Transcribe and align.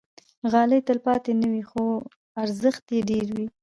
غالۍ 0.51 0.79
تل 0.81 0.85
تلپاتې 0.89 1.31
نه 1.41 1.47
وي، 1.51 1.63
خو 1.69 1.83
ارزښت 2.43 2.85
یې 2.95 2.99
ډېر 3.09 3.27
وي. 3.35 3.47